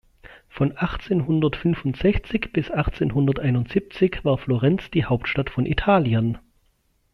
[0.49, 6.39] Von achtzehnhundertfünfundsechzig bis achtzehnhunderteinundsiebzig war Florenz die Hauptstadt von Italien.